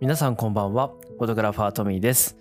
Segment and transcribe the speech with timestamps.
[0.00, 0.88] 皆さんこんばんは。
[1.18, 2.36] フォトグラファートミーです。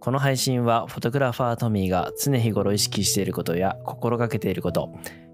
[0.00, 4.92] この配信はフォトグラファートミーが常日頃意識していることや心がけていること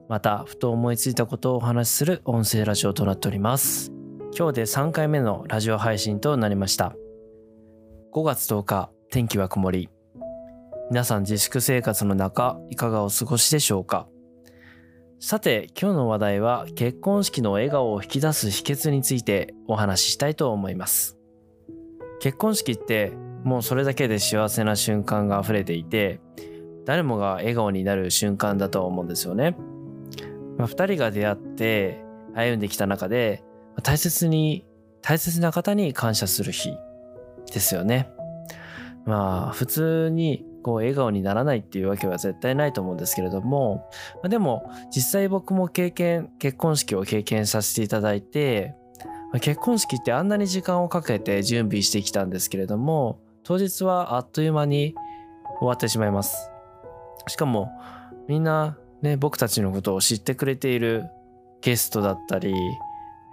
[0.08, 3.92] またふと思いついたことをお話しする音声ラジオとなっております。
[4.38, 6.94] 今日で3回目のラジオ配信となりました。
[8.14, 9.88] 5月10日天気は曇り。
[10.90, 14.06] 皆さん自粛生活の中いかがお過ごしでしょうか？
[15.18, 21.14] さて今日の話題は結婚式の笑顔を引き出す秘訣についてお話ししたいと思います。
[22.20, 23.12] 結婚式って
[23.44, 26.20] もうそれだけで幸せな瞬間が溢れていて
[26.84, 29.56] 誰もが笑顔になる瞬間だと思うんですよね、
[30.58, 33.44] まあ、2人が出会って歩んできた中で
[33.82, 34.64] 大切に
[35.02, 36.76] 大切な方に感謝する日
[37.52, 38.10] ですよね。
[39.04, 48.74] まあ普通にこう笑顔にならないっていうわけは絶対ないと思うんですけれども、まあ、でも実際僕も経験結婚式を経験させていただいて、
[49.40, 54.94] 結婚式ってあんなに時間をかけて準備してきたんですけれども当日はあっという間に
[55.58, 56.50] 終わってしまいます。
[57.28, 57.70] しかも
[58.28, 61.04] みんなね僕たちのことを知ってくれている
[61.60, 62.54] ゲストだったり、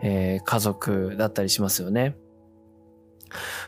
[0.02, 2.16] えー、家族だったりしますよね。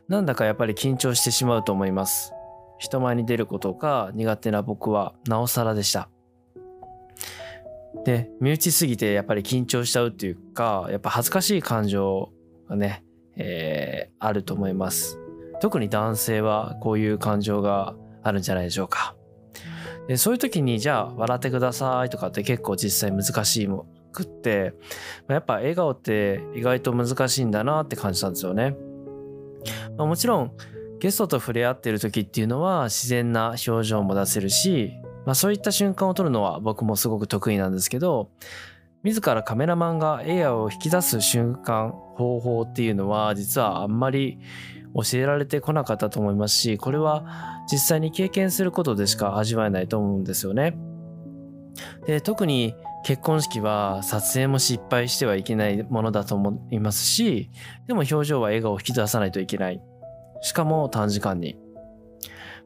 [0.07, 2.33] なんだかやっぱり緊張してしまうと思います。
[2.77, 6.09] 人前に出ることが苦手な僕はなおさらでした。
[8.03, 12.31] で、身内すぎてやっぱり緊張しちゃうっていうか、やっぱ恥ずかしい感情
[12.69, 13.03] がね、
[13.35, 15.19] えー、あると思います。
[15.61, 19.16] 特に男性はこういう感情があるんじゃないでしょうか。
[20.07, 24.73] でそういう時にじゃあ笑ってくださいとかって結構実際難しいもくって、
[25.27, 28.75] やっぱ笑顔って意外と難しいんだなって感じたんですよね。
[29.97, 30.51] まあ、もちろん
[30.99, 34.93] ゲストと触れ合ってる時っていうのは自然な表情も出せるし、
[35.25, 38.29] まあ、そういった瞬間を撮るのは僕もすごく得意なんですけど
[39.03, 44.39] 自らカメラマンがエアを引き出す瞬間方法っていうのは実はあんまり
[44.95, 50.77] 教えられてこなかったと思いますしこれは実際に経験することでしか味わえないと思うんですよね。
[52.07, 57.51] で特に結婚式は撮影も失敗してはいけないものだと思いますし
[57.85, 59.81] でも表情は笑顔を引き出さないといけない
[60.41, 61.64] しかも短時間に。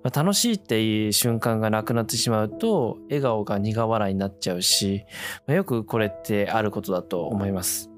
[0.03, 5.05] まあ、楽しいっていう瞬間がなくなってしまうと、笑顔が苦笑いになっちゃうし、
[5.47, 7.89] まあ、よくこれってあることだと思います。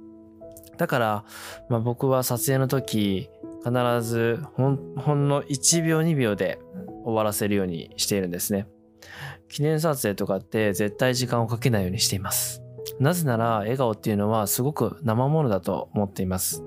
[0.77, 1.25] だから、
[1.69, 3.29] まあ、僕は撮影の時、
[3.63, 6.59] 必ずほんほんの1秒2秒で
[7.05, 8.67] 終わらせるようにしているんですね。
[9.49, 12.63] 記念撮影とかって絶対時間をかけないようにしています。
[12.99, 16.63] なぜなら笑顔っていうのはすごく生ものだと思っています。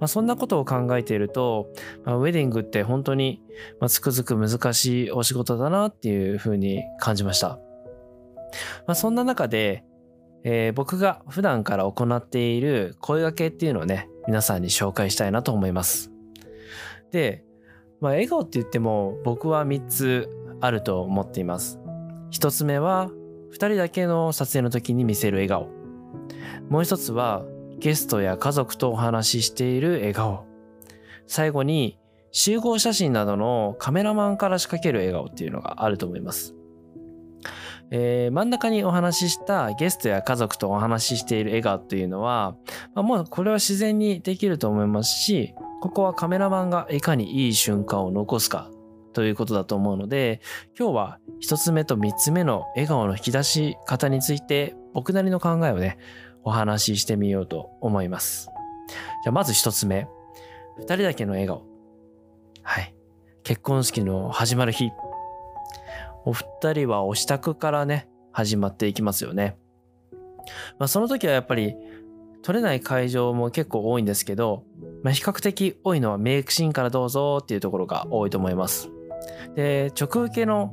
[0.00, 1.72] まあ、そんなことを考えていると、
[2.04, 3.42] まあ、ウェディングって本当に、
[3.80, 7.58] まあ、つくづく難しいお仕事だなっていうふうに感じました。
[8.86, 9.84] まあ、そんな中で、
[10.42, 16.10] えー、僕が普段から行っている声掛けっていうのをね、皆さんに紹介したいなと思います。
[17.12, 17.44] で、
[18.00, 20.28] まあ、笑顔って言っても僕は3つ
[20.60, 21.78] あると思っています。
[22.32, 23.10] 1つ目は
[23.52, 25.68] 2人だけの撮影の時に見せる笑顔。
[26.68, 27.44] もう1つは
[27.80, 30.44] ゲストや家族とお話ししている笑顔。
[31.26, 31.98] 最後に
[32.30, 36.54] 集合写真などのカメラマンから仕掛ける笑顔っていうのがあると思います。
[37.90, 42.54] えー、真ん中にお話ししたゲストや家族とお話ししている笑顔というのは、
[42.94, 48.70] まあ、もうこれは自然にできると思いますし、ここはカメラマンがいかにいい瞬間を残すか
[49.12, 50.40] ということだと思うので、
[50.78, 55.98] 今日は一つ目と三つ目の笑顔の引き出し方について僕なりの考えをね、
[56.44, 58.48] お話ししてみようと思います。
[59.22, 60.08] じゃあまず一つ目。
[60.78, 61.64] 二人だけの笑顔。
[62.62, 62.94] はい。
[63.42, 64.90] 結婚式の始まる日。
[66.24, 69.56] お二人はお支度からね、始まっていきますよね。
[70.78, 71.74] まあその時はやっぱり
[72.42, 74.64] 取れない会場も結構多いんですけど、
[75.02, 78.90] まあ、比較的多いのはメイクシーンからどうぞっていうところが多いと思います。
[79.54, 80.72] で、直受けの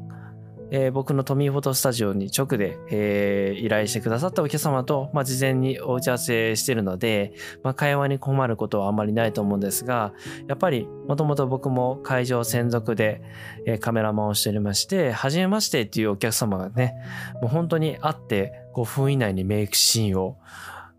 [0.72, 7.34] えー、僕のトミーフォトスタジオに直で、えー、依頼してくださったお客様と、まあ、事前にお打ち合わせしてるので、
[7.64, 10.14] まあ、会話に困ることはあまりないと思うんですが、
[10.48, 13.22] やっぱりもともと僕も会場専属で、
[13.66, 16.96] えー、カメラマンをしておりまして、はじめましてっていうお客様がね、
[17.42, 20.38] もう本当に会って5分以内にメイクシーンを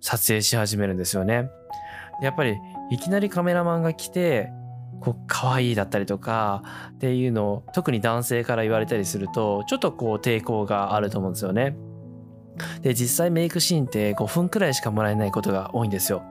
[0.01, 1.51] 撮影し始めるんですよね。
[2.23, 2.57] やっぱり
[2.91, 4.51] いきなりカメラマンが来て、
[5.01, 6.63] こう可愛いだったりとか
[6.93, 11.77] っていうのを特に男性から言われたりするとちょっとこう抵抗があると思うんですよね。
[12.83, 16.23] で実際メイクシーンって5分くらいしかもらえないことが多いんですよ。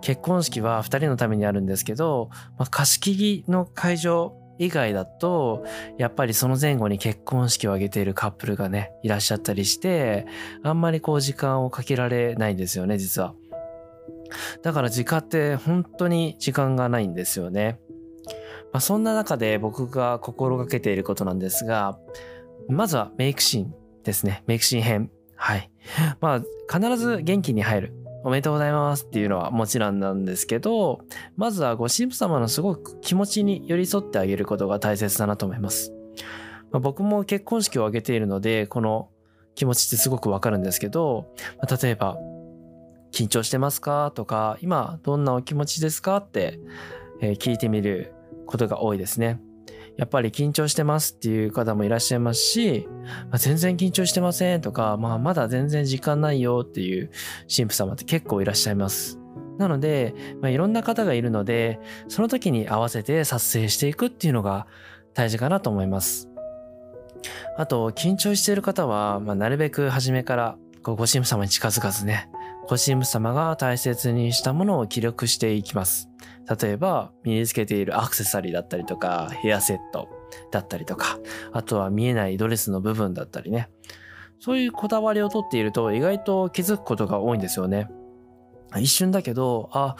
[0.00, 5.64] 結婚式は2人のためにあるんですけど、まあ、貸し切りの会場以外だと
[5.98, 10.26] やっぱりその前後に結婚式を挙げているカップルがねいらっしゃったりして
[10.62, 13.34] あんまりこう時間をかけられないんですよね実は。
[14.62, 17.78] だから時間って本当に時間がないんですよね。
[18.72, 21.98] まあ、そんな中で僕が心がけていることなんですが、
[22.68, 24.42] まずはメイクシーンですね。
[24.46, 25.10] メイクシーン編。
[25.36, 25.70] はい。
[26.20, 26.42] まあ、
[26.72, 27.94] 必ず元気に入る。
[28.24, 31.00] おめでとうございますっていうのはもちろんなんですけど、
[31.36, 35.92] まずはご神父様のすごく気持ちに寄り添ってあげることが大切だなと思います。
[36.70, 39.10] まあ、僕も結婚式を挙げているので、この
[39.54, 42.16] 気持ちってすごくわかるんですけど、まあ、例えば、
[43.12, 46.58] 緊張してますかとか、今どんなお気持ちですかって、
[47.20, 48.14] えー、聞いてみる
[48.46, 49.40] ことが多いですね。
[49.96, 52.88] やっぱり緊張してますっていう方もいらっしゃいますし、
[53.30, 57.10] まあ、全然緊張してませんとか、まあ、まだ全然時間ないよっていう
[57.54, 59.18] 神父様って結構いらっしゃいます。
[59.58, 61.78] なので、まあ、いろんな方がいるので、
[62.08, 64.66] その時に合わせて撮影していくっていうのが
[65.14, 66.30] 大事かなと思います。
[67.58, 72.28] あと、緊張している方は、まあ、なるべく初めからご神父様に近づかずね、
[72.68, 76.08] ご神父様が大切にしたものを記録していきます。
[76.60, 80.08] 例えば、身につけているアクセサリーだったりとか、ヘアセット
[80.50, 81.18] だったりとか、
[81.52, 83.68] あとは見えないドレスの部分だったりね。
[84.38, 87.88] そういうこだわりをとっていると意外と気づくことが多いんですよね。
[88.76, 89.96] 一瞬だけど、あ、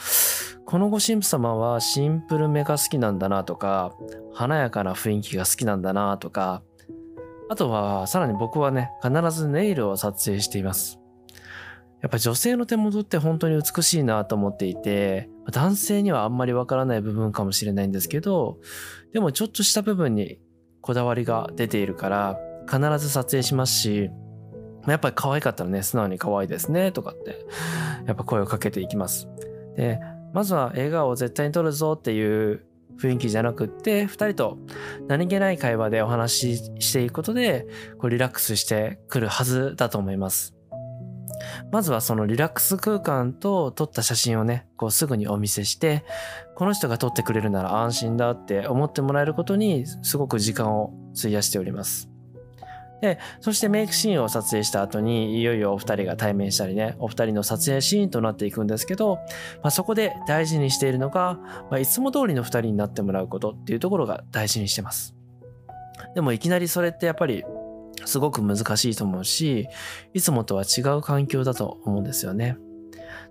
[0.65, 3.93] このご神父様はシンプルめが好きなんだなとか、
[4.33, 6.63] 華やかな雰囲気が好きなんだなとか、
[7.51, 11.02] あとは、さらに僕はね、必ずネイルを撮影しています。
[12.03, 18.59] やっぱ女性の手元って本当に美しいなと思っていて、男性にはあんまりわからない部分かもしれないんですけど、
[19.13, 20.41] でもちょっとした部分に
[20.81, 24.11] こだわりが出ているから、必ず撮影しますし、
[24.89, 27.47] やっぱり可愛かったらね、素直に可愛いですね、とかって、
[28.07, 29.29] やっぱ声をかけていきます。
[29.77, 30.01] で、
[30.33, 32.65] まずは笑顔を絶対に撮るぞっていう
[33.01, 34.59] 雰囲気じゃなくって、二人と
[35.07, 40.57] 何気ない会話でお話ししていくことで、こうリラックスしてくるはずだと思います。
[41.71, 46.05] まずはそのリラックス空間と撮った写真をね、こうすぐにお見せして、
[46.55, 52.13] この人が撮ってくれるなら安心だって思ってもらえることにすごく時間を費やしております。
[53.03, 61.35] で、そしてメイクシーンを撮影した後に、いよいよお二人が対面したりね、お二人の撮影シーンとなっていくんですけど、まあ、そこで大事にしているのが、
[61.69, 65.17] まあ、いつも通りの二人になってもらうことっていうところが大事にしてます。
[66.15, 67.45] でもいきなりそれってやっぱり
[68.05, 69.69] すごく難しいと思うし、
[70.13, 72.59] いつもとは違う環境だと思うんですよね。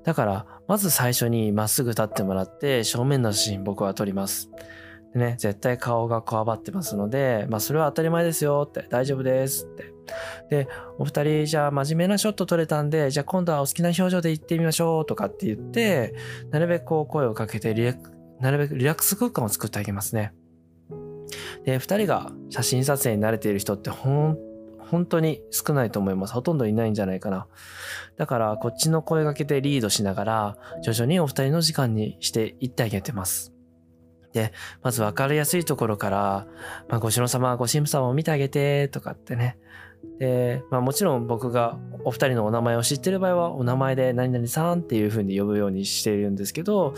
[0.03, 4.49] だから、まず最初にまっすぐ立ってもらって、正面の写真僕は撮ります。
[5.13, 9.91] でね、絶対顔がこわばってますので、まあそれは当たり前ですよって、大丈夫ですって。
[10.49, 16.15] で、お二人じゃあ真面目なショット撮れたんで、じゃあ今度はお好きな表情で行ってみましょうとかって言って、
[16.49, 17.95] なるべくこう声をかけてリラ
[18.39, 20.33] なるべくリラックス空間を作ってあげますね。
[21.65, 24.37] で、二人が写真撮影に慣れている人って本
[24.91, 26.33] 本当に少ないと思います。
[26.33, 27.47] ほとんどいないんじゃないかな。
[28.17, 33.53] だから、こっちの声がけでリードしながら、徐々にお二人の時間にしていってあげてます。
[34.33, 34.51] で、
[34.83, 36.47] まず分かりやすいところから、
[36.89, 39.57] まあ、ご主の様、ご神父様を見てあげて、とかってね。
[40.19, 46.95] で、まあもちろん僕がお二人のお名前を知ってる場合は、お名前で何々さんっていう風に呼ぶようにしているんですけど、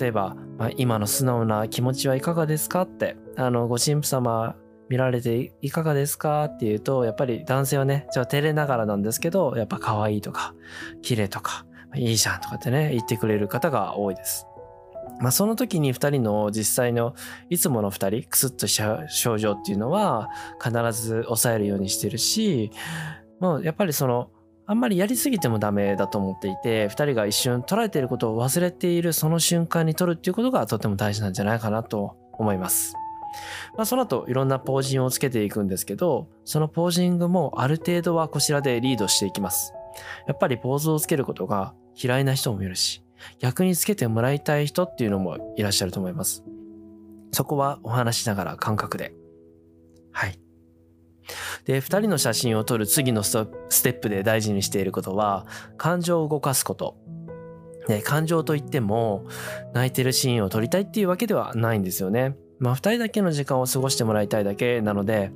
[0.00, 4.56] 例えば、まあ、今の素直な気持ちはいかがですかって、あの、ご神父様
[4.88, 10.54] 見られていかがですかっていうと、やっぱり男性はね、じゃあ照れながらなんですけど、やっぱ可愛いとか、
[11.02, 14.46] 綺麗とか、いいじゃんとかってね、言ってくれる方が多いです。
[15.20, 17.14] まあ、その時に2人の実際の
[17.50, 20.28] いつもの2人クスッとした症状っていうのは
[20.62, 22.70] 必ず抑えるようにしてるし
[23.40, 24.30] もうやっぱりその
[24.66, 32.94] あんまりやりすぎてもダメだと思っていて2人が一瞬捉えていることを忘れているその瞬間に取るっていうことがとても大事なんじゃないかなと思います。
[33.76, 39.72] まあ、その後いろんなポージングをつけていくんですけどそのポージングもある程度はこちらでリードしていきます。
[40.26, 43.02] やっぱりポーズをつけることが嫌いな人もいるし
[43.38, 46.44] 逆につけてもらいたい人っていうのもいらっしゃると思います。
[47.32, 49.12] そこはお話しながら感覚で。
[50.12, 50.38] はい。
[51.64, 53.32] で、二人の写真を撮る次のス
[53.82, 56.96] テップで大事にしていることは、感情を動かすこと。
[57.86, 59.26] で、感情といっても、
[59.74, 62.36] 泣いてるシーンを撮りたいっていうわけではないんですよね。
[62.58, 65.32] まあ、二人だけの時間を過ごしてもらいたいだけなので、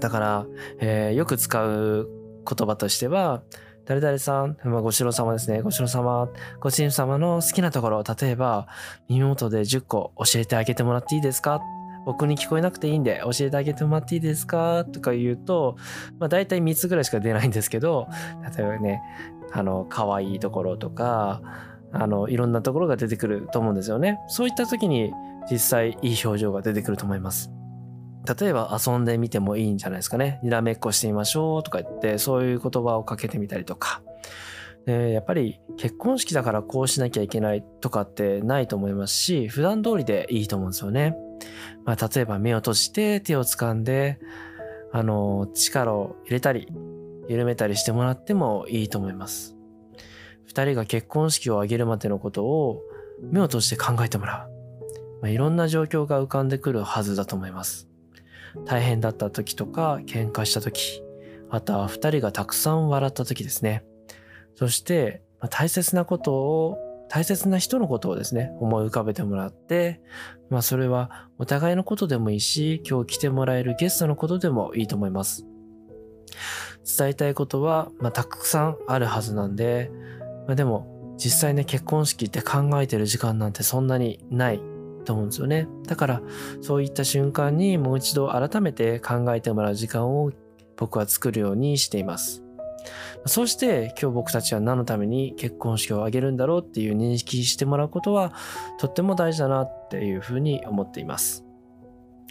[0.00, 0.46] だから、
[0.80, 2.08] えー、よく使う
[2.48, 3.42] 言葉としては、
[3.86, 5.62] 誰々さん、まあ、ご城様ですね。
[5.62, 6.28] ご城様、
[6.60, 8.66] ご神様の好きなところを、例えば、
[9.08, 11.60] 耳元で10個教えてあげてもらっていいですか？
[12.04, 14.84] 僕に聞こえなくていいんで教えてあげてもらっていいですか？
[14.84, 15.76] とか言うと、
[16.18, 18.08] まあ大体3つぐらいしか出ないんですけど、
[18.56, 19.02] 例えばね、
[19.52, 21.40] あの、可愛いところとか、
[21.92, 24.18] あの、いろんなところが出てくると思うんですよね。
[24.28, 25.12] そういった時に
[25.50, 27.50] 実際いい表情が出てくると思います。
[28.40, 30.40] 例えば遊んでみてもいいんじゃないですかね。
[30.42, 34.02] にらめっこしてみましょうとか言って、そういう言葉をかけてみたりとか。
[34.86, 41.16] やっぱり結婚式だからこうしなきゃいけないとかってないと思いますし、普段通りでいいと思うんですよね。
[41.84, 44.20] まあ、例えば目を閉じて手を掴んで、
[44.92, 46.68] あの、力を入れたり、
[47.28, 49.56] 緩めたりしてもらってもいいと思います。
[50.44, 52.80] 二人が結婚式を挙げるまでのことを
[53.20, 54.55] 目を閉じて考えてもらう。
[55.22, 57.88] まあ、いろんな状況が浮かんでくるはずだと思います。
[58.64, 61.02] 大変だった時とか、喧嘩した時、
[61.50, 63.84] あとは二人がたくさん笑った時ですね。
[64.54, 70.00] そして、まあ、大切なことを、大切な人のことをですね、思い浮かべてもらって、
[70.50, 75.46] まあそれはお互いのことでもいいし、今日来てもらえるゲストのことでもいいと思います。
[76.98, 79.90] 伝えたいことは、まあ、たくさんあるはずなんで、
[80.46, 84.60] まあ、でも実際ね結婚式って考えてる時間なんてそんなにない
[85.06, 85.68] と思うんですよね。
[85.86, 86.22] だから
[86.60, 90.32] そういった瞬間にもう一度改めて考えてもらう時間を
[90.76, 92.42] 僕は作るようにしています。
[93.24, 98.32] そして今日僕たちは何のために結婚式を挙げるんだろうっていう認識してもらうことは
[98.78, 101.44] とっても大事だなっていうふうに思っています。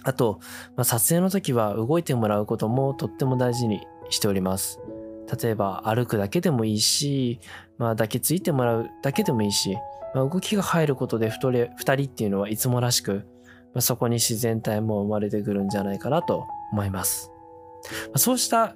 [0.03, 0.39] あと、
[0.75, 4.79] まあ、撮影の時は動いてもらうこともとっても大事にしております。
[5.41, 7.39] 例えば歩くだけでもいいし、
[7.77, 9.75] まあ抱きついてもらうだけでもいいし、
[10.15, 13.27] まあ、動きが入ることで二人っていうのはいつもらしく、
[13.73, 17.31] まあ、そこに自然体も生まれてくるんじゃないかなと思います。
[18.05, 18.75] まあ、そうした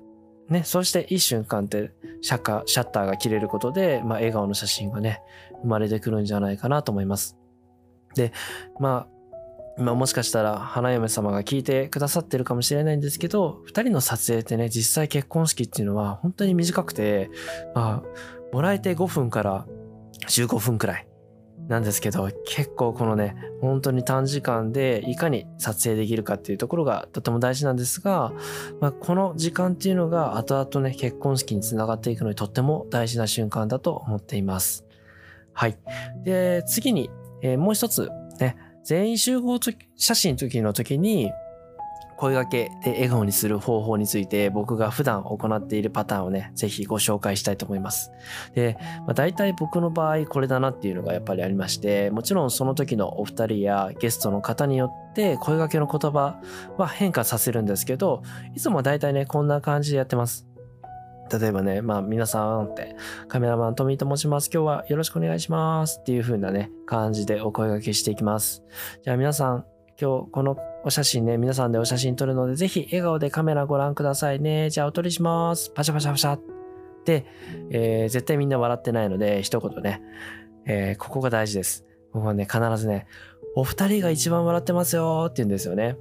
[0.50, 1.92] ね、そうしていい瞬間って
[2.22, 5.22] シャッシャッターが切れることで、まあ、笑顔の写真がね、
[5.62, 7.38] 生まれてくるんじゃないかなと思います。
[8.16, 8.34] で、
[8.80, 9.20] まあ、
[9.78, 17.30] 今もしかしたら花嫁様が聞いてくださってるかもしれないんですけど、二人の撮影ってね、実際結婚式っていうのは本当に短くて、
[17.76, 19.66] まあ、もらえて5分から
[20.28, 21.09] 15分くらい
[21.70, 28.34] なんですけど、結構このね、本当に短時間でいかに撮影できるかっていうところがとても大事なんですが、
[28.82, 34.84] まあ、この時間っていうのが後々ね、結婚式につながっていくのにとっても大事な瞬間だと思っています。
[35.54, 35.78] はい。
[36.24, 37.12] で、次に、
[37.44, 38.10] えー、もう一つ
[38.40, 39.60] ね、全員集合
[39.96, 41.32] 写真の時の時に、
[42.20, 48.12] 声掛けで笑顔にする方法について僕が普段行っているパターンをね、ぜひご紹介したいと思います。
[48.54, 56.42] で、まあ、大体僕の場合これだなっていうのがやっぱりありまして、もちろんその時のお二人やゲストの方によって声掛けの言葉
[56.78, 58.22] は変化させるんですけど、
[58.54, 60.46] いつも大体ね、こんな感じでやってます。
[61.32, 62.98] 例えばね、まあ皆さんって、
[63.30, 64.50] カメラマントミーと申します。
[64.54, 68.64] 今日はよろしくお願いしますっていう風なね、感じでお声掛けしていきます。
[69.04, 69.66] じゃあ皆さん、
[70.02, 74.70] 今日このお写真ね、皆さんでお写真撮るので、ぜひ笑顔でカメラご覧くださいね。
[74.70, 75.72] じゃあお撮りします。
[75.72, 76.40] パシャパシャパシャ。
[77.04, 77.26] で、
[77.70, 80.02] えー、絶対みんな笑ってないので、一言ね、
[80.66, 81.86] えー、ここが大事です。
[82.14, 83.08] 僕はね、必ずね、
[83.56, 85.98] お二人が一番笑ってますよって言うんですよね。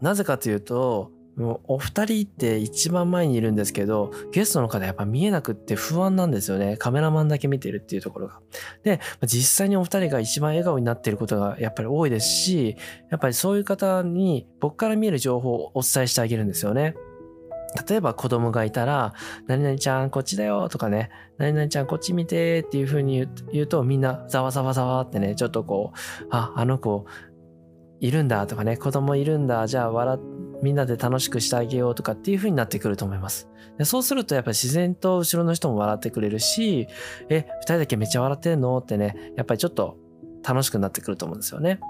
[0.00, 6.76] なぜかというと、もうお二人って一番前にいるんですけど、ゲストの方やっぱ見えなくって不安なんですよね。
[6.76, 8.38] カメラマンだけ見てるっていうところが。
[8.84, 12.76] で、実際にお二人が一番笑顔になっていることがやっぱり多いですし、
[13.10, 16.94] やっぱりそういう方に僕から見える情報をお伝えしてあげるんですよね。
[17.88, 19.14] 例えば子供がいたら、
[19.48, 27.06] 何々ちゃんこっちだよとかね、何々ちゃんこっち見てっていう風に言うとみんなざわざわざわってね、ちょっとこう、あ、あの子
[27.98, 30.33] いるんだとかね、子供いるんだ、じゃあ笑って
[30.64, 33.50] みんなで楽しくしてあげようとかっていう風になってくると思います。
[33.76, 36.88] でそうするとやっぱり自然と後ろの人も笑ってくれるし、
[37.28, 38.78] え、二人だけめっちゃ笑ってんの？
[38.78, 39.98] ってね、やっぱりちょっと
[40.42, 41.80] 楽しくなってくると思うんですよね。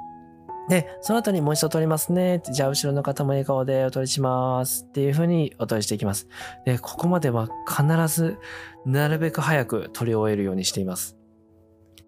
[0.69, 2.43] で、その後にもう一度撮りますね。
[2.51, 6.27] じゃあ後ろの方も笑顔でお撮りしますっていう風にお撮りしていきます。
[6.65, 8.39] で、ここまでは必ず
[8.87, 11.17] なるべく早く撮り終えるようにしています。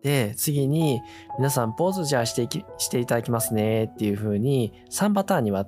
[0.07, 1.03] で、次に、
[1.37, 5.67] 皆さんポーズじゃあしていき、していただきますねっていう風に3パターンに分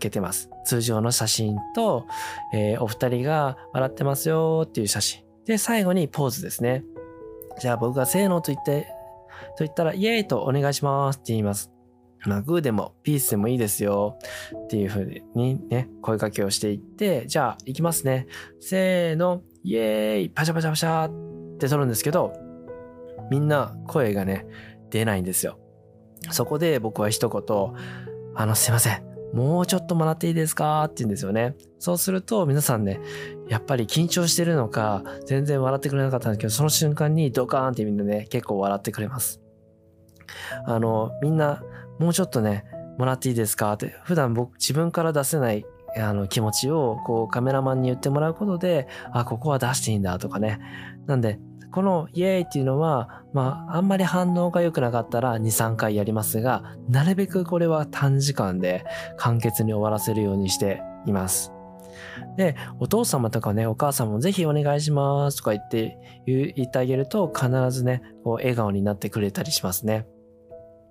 [0.00, 0.50] けてます。
[0.64, 2.04] 通常の写真と、
[2.52, 5.22] えー、お二人が笑ってますよっていう写真。
[5.46, 6.82] で、最後にポーズですね。
[7.60, 8.88] じゃあ僕がせーのと言って、
[9.56, 11.70] と言ったら、イエーイとお願いしますって言います。
[12.26, 14.18] ま、グーでもピースでもいいですよ
[14.64, 18.26] っていう風にね、声かけをしていって、じゃあ行きますね。
[18.58, 22.47] せーの、イエーイパシャパシャパシャって撮るんですけど、
[23.30, 24.46] みんな声がね、
[24.90, 25.58] 出ないんですよ。
[26.30, 27.42] そこで僕は一言、
[28.34, 29.02] あの、すいません。
[29.34, 30.84] もうちょっともらっていいですか？
[30.84, 31.54] って言うんですよね。
[31.78, 32.98] そうすると皆さんね、
[33.46, 39.42] やっぱり緊張してるのか、全然笑ってくれなかったんですけど、その瞬間にドカーンってみんなね、結構笑ってくれます。
[40.66, 41.62] あの、みんな、
[41.98, 42.64] もうちょっとね、
[42.96, 43.72] もらっていいですか？
[43.74, 45.66] って、普段僕、自分から出せない
[45.96, 50.58] あの気持ちをこうカメラマンに言ってもらうことで、あ、ここは出していいんだとかね。
[51.06, 51.38] なんで、
[51.70, 58.84] このイエーイっていうのは、まあ、あんまり反応が良くなかったら2、3回やりますが、なるべくこれは短時間で
[59.16, 61.52] 簡潔に終わらせるようにしています。
[62.36, 70.06] で、お父様とかね、お母様もぜひお願いしますとか言って言ってあげると必ずね、こう笑顔になってくれたりしますね。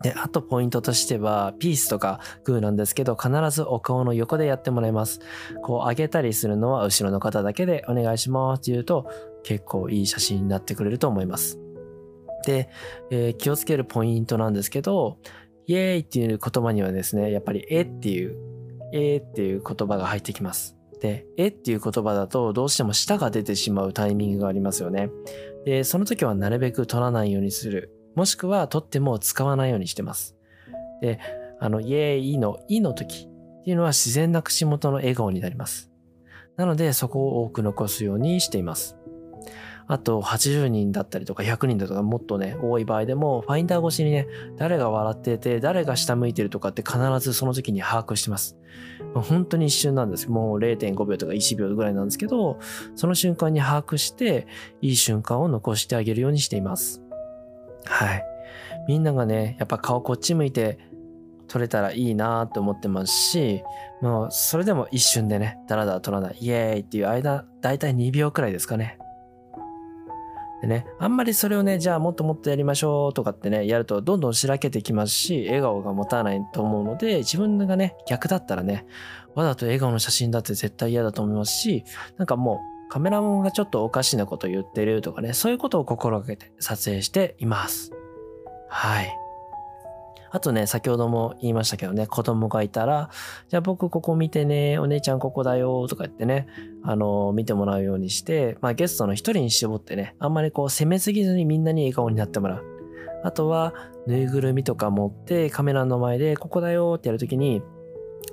[0.04, 5.22] で、あとポイントとしては、ピースとかグーなんですけど、必ずお顔の横でやってもらいます。
[5.64, 9.10] こう上げたりするのは後ろの方だけでお願いしますって言うと、
[9.44, 11.60] 結構いい写真になってくれると思います。
[12.48, 12.70] で、
[13.12, 15.18] えー、気をつけるポイントなんですけど、
[15.66, 18.38] イエーイっていう言葉にはですね、やっぱりえっていう、
[18.94, 20.78] えーっていう言葉が入ってきます。
[21.02, 25.10] で、えっていう言葉だとどうしても舌が出てしまうタイミングがありますよね。
[25.66, 27.92] で、その時はなるべく取らないようにする。
[28.16, 30.38] もしくは取っても使わないようにしてます。
[31.02, 31.20] で、
[31.60, 35.92] あの、イエーイのイの時っていうのは自然な口元の笑顔になります。
[36.56, 38.97] なのでそこを多く残すようにしています。
[39.88, 44.28] あと80人だったりとか100人だとかもっとね、多い場合でも、ファインダー越しにね、
[44.58, 48.58] 誰が笑ってて、誰が下向いてるとかって必ずその時に把握してます。
[49.14, 50.30] 本当に一瞬なんです。
[50.30, 52.60] もう0.5秒とか1秒ぐらいなんですけど、
[52.96, 54.48] その瞬間に把握して、
[54.82, 57.02] いい瞬間を残してあげるようにしています。
[57.86, 58.24] はい。
[58.90, 60.80] みんながね、やっぱ顔こっち向いて
[61.48, 63.64] 撮れたらいいなって思ってますし、
[64.02, 68.98] もうそれでも一瞬でね、ダラダラ撮らない、イエーイっていう間、だいたい2秒くらいですかね。
[70.62, 78.86] でね、あんまりそれをね、じゃあもっともっとやりましょうとかってね、やるとどんどんしらけてきますし、笑顔が持たないと思うので、自分がね、逆だったらね、
[79.36, 81.84] わざと笑顔の写真だって絶対嫌だと思いますし、
[82.18, 87.92] なんかもうカメラマンがちょっとおかしなこと言ってるとかね、そういうことを心がけて撮影しています。
[88.70, 89.27] はい。
[90.32, 93.10] あとね、先ほども言いましたけどね、子供がいたら、
[93.50, 96.48] じゃあ僕ここ見てね、お姉ちゃんここだよとか言ってね、
[96.84, 102.66] あの、見てもらうようにして、まあゲストの一人に絞ってね、あんまりこう攻めすぎずにみんなに笑顔になってもらう。
[103.24, 103.74] あとは、
[104.06, 107.62] ぬいぐるみとか持ってカメラの前でここだよってやるときに、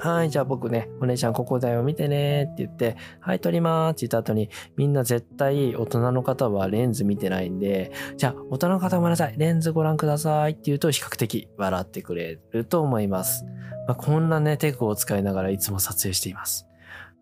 [0.01, 13.45] はい、じゃあ僕ね、お姉ちゃんここだよ、見てねって言って、はい、撮りまーって言った後に、みんな絶対大人の方はレンズ見てないんで、じゃあ大人の方ごめんなさい、レンズご覧くださいって言うと比較的笑ってくれると思います。
[13.87, 16.67] まあ、こんなね、テクを使いながらいつも撮影しています。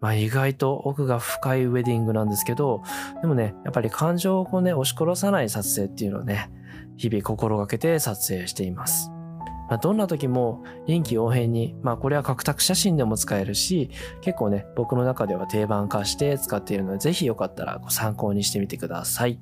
[0.01, 2.83] まあ意外と奥が深いウェディングなんですけど、
[3.21, 6.51] でもね、やっぱり感情をこうね、押し殺さない撮影っていうのをね、
[6.97, 9.13] 日々心がけて撮影しています。
[9.73, 13.89] まあ、どんな時も臨機応変に、まあこれは角卓写真でも使えるし、
[14.21, 19.41] 結構ね、僕の中では定番化して使っているので、ぜひよかったらご参考にしてみてください。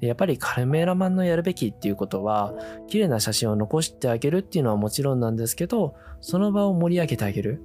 [0.00, 2.52] やっぱりカメラマンのやるべきっていうことは、
[2.88, 7.62] 綺麗な写真を残してあげるっていうのはもちろんなんですけど、その場を盛り上げてあげる、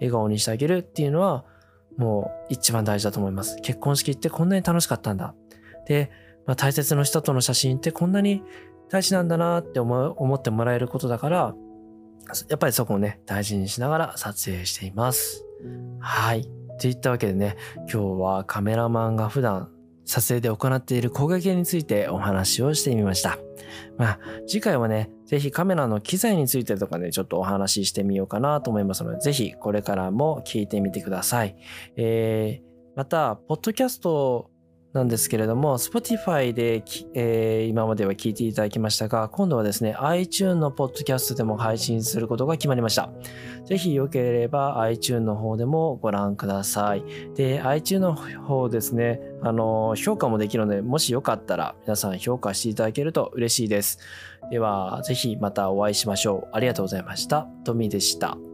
[0.00, 1.46] 笑顔にしてあげるっていうのは、
[1.96, 3.56] もう一番大事だと思います。
[3.62, 5.34] 結婚式ってこんなに楽しかったんだ。
[5.86, 6.10] で、
[6.44, 8.42] まあ、大切な人との写真ってこんなに
[8.92, 11.54] 大事なんだなって思ってもらえることだから、
[12.50, 15.46] やっぱりそこをね、大事にしながら撮影しています。
[15.98, 16.46] はい。
[16.78, 17.56] といったわけでね、
[17.90, 19.70] 今日はカメラマンが普段
[20.04, 23.38] 撮影で行っている工芸系についてお話をしてみました。
[23.96, 31.56] まあ、次回はね、ぜひカメラの機材についてとかね、ちょっとお話ししてみようかなと思いますので、ぜひこれからも聞いてみてください。
[31.96, 34.51] えー、また、ポッドキャスト
[34.92, 43.10] なんですけれども、Spotify で、えー、今までは聞いていただきましたが、今度はですね、iTunes のポッドキャストでも配信することが決まりました。
[43.64, 47.04] ぜひよければ iTunes の方でもご覧ください。
[47.34, 53.98] で、iTunes の方ですね、あの、評価もできるので、もしよかったら皆さん評価していただけると嬉しいです。
[54.50, 56.56] では、ぜひまたお会いしましょう。
[56.56, 57.48] ありがとうございました。
[57.64, 58.51] トミーでした。